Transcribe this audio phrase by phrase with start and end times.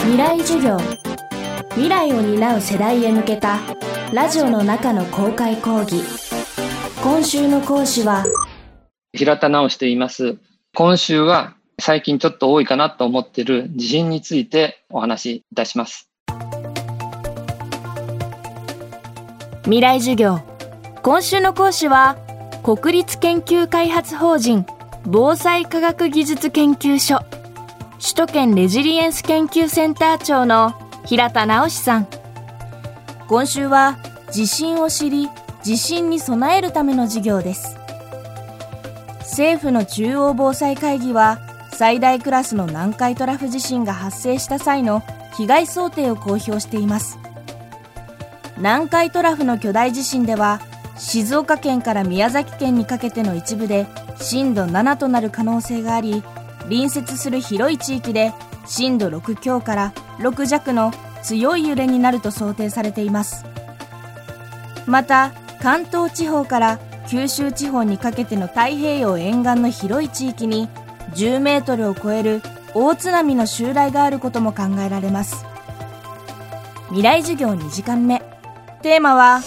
[0.00, 0.78] 未来授業。
[1.70, 3.58] 未来を担う世代へ向けた
[4.12, 6.02] ラジオの中の公開講義。
[7.02, 8.24] 今週の講師は
[9.12, 10.36] 平田直と言います。
[10.74, 16.08] 今週は最近ちょっと多いかなと思っている地震についてお話しいたします。
[19.64, 20.40] 未来授業。
[21.02, 22.16] 今週の講師は
[22.62, 24.66] 国立研究開発法人
[25.04, 27.20] 防災科学技術研究所
[28.00, 30.72] 首都圏レジリエンス研究センター長の
[31.04, 32.06] 平田直さん。
[33.26, 33.98] 今週は
[34.30, 35.28] 地震を知り
[35.64, 37.76] 地震に備えるための授業です。
[39.22, 41.40] 政府の中央防災会議は
[41.72, 45.02] 最大クラスの南海トラフ地震が発生した際の
[45.36, 47.18] 被害想定を公表しています。
[48.58, 50.60] 南海トラフの巨大地震では
[50.96, 53.86] 静岡県から宮崎県にかけての一部で
[54.20, 56.22] 震度7となる可能性があり
[56.68, 58.32] 隣接する広い地域で
[58.66, 63.44] 震度6強から6弱の強い揺れになると想定されています。
[64.86, 70.68] また関東地方から九州地方にかけての太平洋沿岸の広い地域に
[71.14, 72.42] 10メートルを超える
[72.74, 75.44] 大津波の襲来があることも考えられます。
[76.88, 78.22] 未来授業2時間目。
[78.82, 79.40] テーマは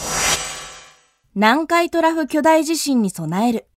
[1.34, 3.71] 南海トラフ巨大地震に備える。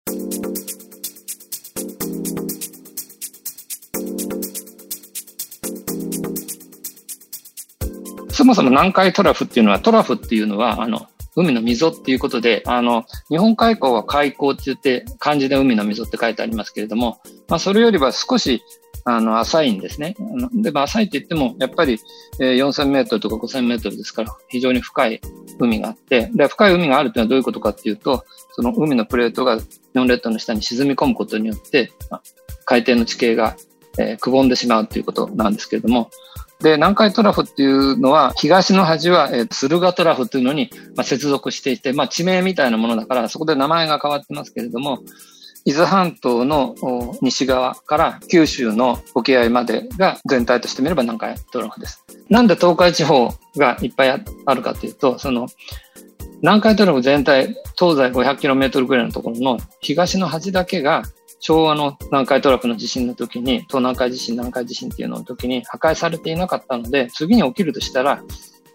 [8.44, 18.62] そもそも南海トラフっていうのは、トラフっていうのは、あの、海の溝っていうことで、あの、日本海溝は海溝って言って、漢字で海の溝って書いてありますけれども、まあ、それよりは少し、
[19.06, 20.14] あの、浅いんですね。
[20.52, 21.98] で、まあ、浅いって言っても、やっぱり、
[22.38, 25.22] えー、4000メートルとか5000メートルですから、非常に深い
[25.58, 32.22] 海があって、で、深い海があるというのはどういうことかっていうと、その海のプレートが日本列島の下に沈み込むことによって、まあ、
[32.66, 33.56] 海底の地形が、
[33.98, 36.10] えー、くぼんでしまうということなんですけれども、
[36.64, 45.00] で、南海トラフっていうのは、東の端は、えー、駿河トラフっていうのに、まあ、接続していて、まあ、地名みたいなものだから、そこで名前が変わってますけれども、
[45.66, 46.74] 伊豆半島の
[47.20, 52.02] 西側から九州の沖合までが全体として見れば南海トラフです。
[52.30, 55.48] なんで東海地方がいっぱいあるかというと、その
[56.40, 57.48] 南海トラフ全体、
[57.78, 61.02] 東西 500km ぐらいのところの東の端だけが
[61.40, 68.22] 昭和の南海トラフの地震の時に、東南海地震、南海地震っていうのの時に破壊されていなかったので、次に起きるとしたら、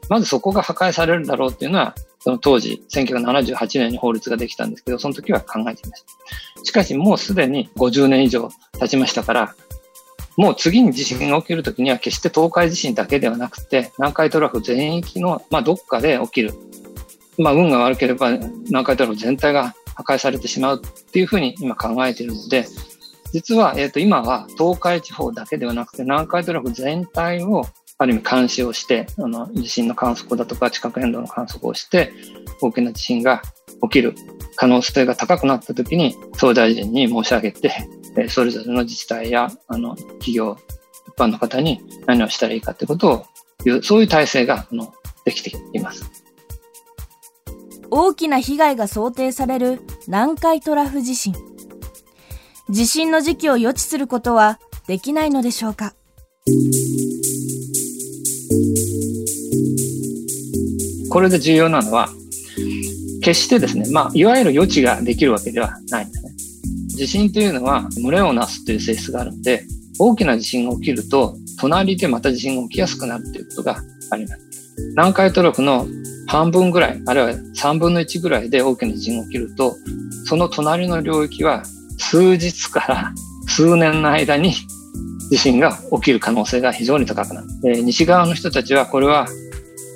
[0.09, 6.65] まずそこが破壊されるだろうっていうのは、その当時、1978年に法律ができたんですけど、その時は考えていました。
[6.65, 8.49] しかしもうすでに50年以上
[8.79, 9.55] 経ちましたから、
[10.35, 16.53] もう次に地震が起きるときには決して東海地震だけではなくて、南海トラフ全域の、まあ、どっかで起きる。
[17.37, 22.65] まあ、運が悪ければ南海トラフ全体が破壊されてしまうっていうふうに今考えているので、
[23.33, 27.65] 実は、えっ、と、今は東海地方だけではなくて、南海トラフ全体を
[27.97, 32.11] ある意味監視をして、あの、地震の観測だとか地殻変動の観測をして、
[32.61, 33.41] 大きな地震が
[33.83, 34.15] 起きる
[34.55, 37.71] 可能性が高くなった時に、総大臣に申し上げて、
[38.17, 40.57] えそれぞれの自治体や、あの、企業、
[41.07, 43.25] 一般の方に何をしたらいいかということを
[43.63, 44.93] 言う、そういう体制が、あの、
[45.25, 46.08] できています。
[47.91, 51.33] 大きな被害が想定される南海トラフ地震。
[52.69, 55.93] 地震の時期を予知することはできないのでしょうか？
[61.09, 62.09] これで重要なのは、
[63.21, 66.31] 決してですね、まあ、いわゆる予知ができるわけではないんですね。
[66.89, 69.65] 地震というのは群れをなすという性質があるので、
[69.97, 74.41] 大きな地震が起きると、隣でまた地震が起きやすくなるということがあります。
[74.95, 75.87] 南海トラフの
[76.29, 79.75] 半分ぐらい、あるいは3分の1ぐらいで大きな地震が起きると、
[80.25, 81.63] その隣の領域は
[81.97, 83.13] 数日から
[83.49, 84.53] 数年の間に
[85.31, 87.47] 地震が起きる可能性が非常に高くなる。
[87.65, 89.27] え西側の人たちはこれは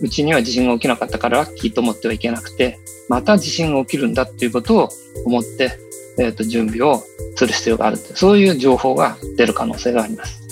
[0.02, 2.80] うちには地震が起きなかったからラッキーと思ってはいけなくて、
[3.10, 4.90] また地震が起きるんだっていうことを
[5.26, 5.78] 思って、
[6.18, 7.04] えっ、ー、と、準備を
[7.36, 7.98] する必要がある。
[7.98, 10.43] そういう情報が出る可能性があります。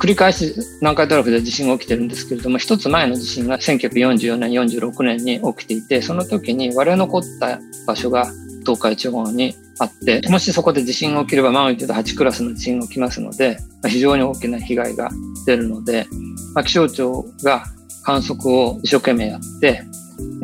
[0.00, 8.30] 繰り返し南海トラフで地震が起きてるんですけれども、一つ前の地震が1944年、46年に起きていて、その時に割れ残った場所が
[8.60, 15.10] 東海地方にあって、もしそこで地震が起きればマグニチュード8クラスの地震が起きますので、非常に大きな被害が
[15.46, 16.06] 出るので、
[16.54, 17.64] まあ、気象庁が
[18.04, 19.82] 観測を一生懸命やって、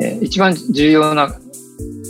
[0.01, 1.35] えー、一番重要な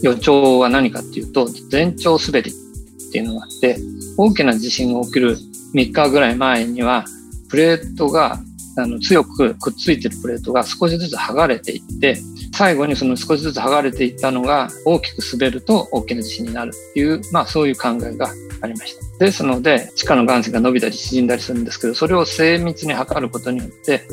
[0.01, 3.77] 予兆は何かっていうと、前兆滑りっていうのがあって、
[4.17, 5.37] 大きな地震が起きる
[5.73, 7.05] 3日ぐらい前には、
[7.49, 8.39] プレートが
[8.77, 12.17] あの強くくっついてるプレートが少しずつ剥がれていって、
[12.53, 18.31] 最後にその少しずつ剥がれていったのが大きく滑ると大きな地震になるっていう、まあそういう考えが
[18.61, 19.25] ありました。
[19.25, 24.03] ですので、地下の岩石が伸びたり縮んだりするんですけど、それを精密に測ることによって、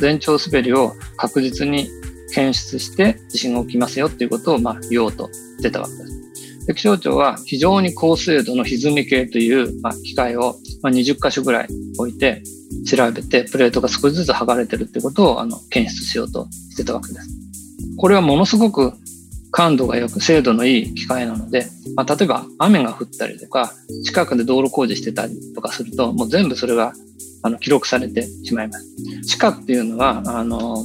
[0.00, 1.88] 前兆滑りを確実に
[2.34, 6.66] 検出して地震が起きますよっていうことを、まあ、言おうとしてたわけです。
[6.66, 11.68] で気象庁は非常に高精度の歪み計という、ま、機械を、ま、20箇所ぐらい
[11.98, 12.42] 置いて
[12.88, 17.28] 調べて、プレートが少しずつ剥がれてるってことをあの検出しようとしてたわけです。
[17.96, 18.92] これはものすごく
[19.50, 23.72] 感度が良く精度のいい機械なので、まあ、例えば雨が降ったりとか、
[24.04, 26.92] 近くで道路工事してたりとかすると、もう全部それが
[27.42, 28.86] あの記録されてしまいます。
[29.26, 30.84] 地下っていうのは、あの、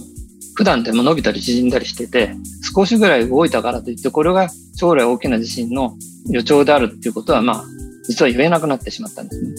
[0.56, 2.36] 普段でも伸びたり縮んだりしてて、
[2.76, 5.98] 少しぐらい動いたからといって、これが将来大きな地震の
[6.30, 7.66] 予兆であるっていうことは、まあ、
[8.08, 9.50] 実は言えなくなってしまったんですね。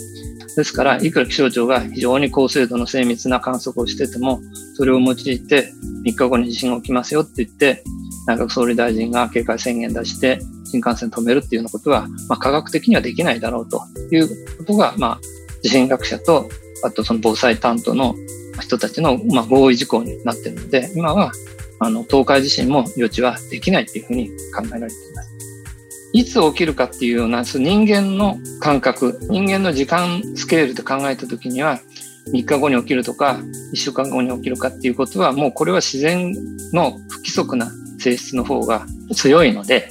[0.56, 4.40] ですから、いくら気象庁が非常に高精度の精密な観測をしてても、
[4.76, 5.72] それを用いて
[6.04, 7.82] 3日後に地震が起きますよって言って、
[8.26, 15.20] 内閣総理大臣が警戒宣言出して、新幹線止めるっていうようなことは、まあ、科学的にはできないだろうということが、まあ、
[15.62, 16.48] 地震学者と、
[16.82, 18.14] あとその防災担当の
[18.60, 21.32] 人たちの、まあ、合意事項になっているので、今は、
[21.80, 25.33] あの、東海地震も予知はできないっていうふうに考えられています。
[26.14, 31.80] いつ起きるかっていうような人間の感覚、人間の時間スケールで考えたときには、
[32.32, 33.40] 3日後に起きるとか、
[33.72, 36.32] 1週間後に起きるかっていうことは、もうこれは自然
[36.72, 37.68] の不規則な
[37.98, 39.88] 性質の方が強いので、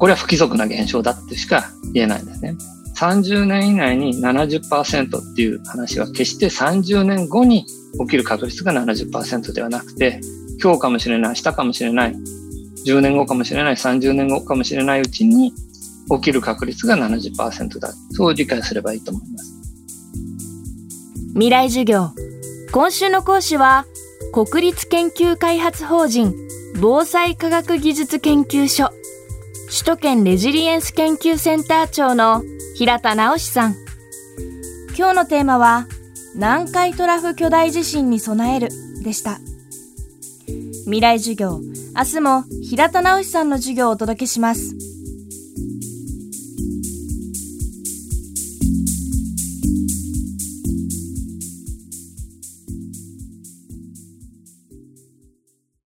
[0.00, 2.56] これは不規則な現象だってしか言えないんですね。
[2.96, 7.64] 30年以内に70%っていう話は決して30年後に
[8.00, 10.20] 起きる確率が70%ではなくて、
[10.60, 12.16] 今日かもしれない、明日かもしれない、
[12.84, 15.52] 10年後かもしれない、30年後かもしれないうちに
[16.10, 17.92] 起きる確率が70%だ。
[18.10, 19.54] そう理解すればいいと思います。
[21.32, 22.10] 未来授業。
[22.72, 23.86] 今週の講師は、
[24.32, 26.34] 国立研究開発法人
[26.80, 28.90] 防災科学技術研究所
[29.68, 32.42] 首都圏レジリエンス研究センター長の
[32.76, 33.74] 平田直さん。
[34.96, 35.88] 今日のテーマは、
[36.34, 38.68] 南海トラフ巨大地震に備える
[39.02, 39.40] でした。
[40.84, 41.60] 未来授業、
[41.96, 44.93] 明日も平田直さんの授業をお届けします。